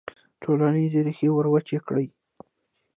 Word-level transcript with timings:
ټولنیزې 0.41 0.99
ریښې 1.05 1.29
وروچې 1.33 1.77
کړي. 1.87 2.07